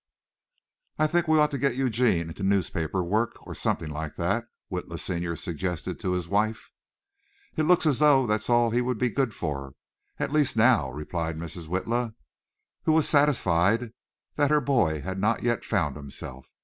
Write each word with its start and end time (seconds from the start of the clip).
"I 0.97 1.05
think 1.05 1.27
we 1.27 1.37
ought 1.37 1.51
to 1.51 1.59
get 1.59 1.75
Eugene 1.75 2.29
into 2.29 2.41
newspaper 2.41 3.03
work 3.03 3.35
or 3.45 3.53
something 3.53 3.91
like 3.91 4.15
that," 4.15 4.45
Witla 4.71 4.99
senior 4.99 5.35
suggested 5.35 5.99
to 5.99 6.13
his 6.13 6.27
wife. 6.27 6.71
"It 7.55 7.67
looks 7.67 7.85
as 7.85 7.99
though 7.99 8.25
that's 8.25 8.49
all 8.49 8.71
he 8.71 8.81
would 8.81 8.97
be 8.97 9.11
good 9.11 9.31
for, 9.35 9.75
at 10.17 10.33
least 10.33 10.57
now," 10.57 10.89
replied 10.89 11.37
Mrs. 11.37 11.67
Witla, 11.67 12.15
who 12.85 12.93
was 12.93 13.07
satisfied 13.07 13.91
that 14.37 14.49
her 14.49 14.59
boy 14.59 15.01
had 15.01 15.19
not 15.19 15.43
yet 15.43 15.63
found 15.63 15.95
himself. 15.95 16.47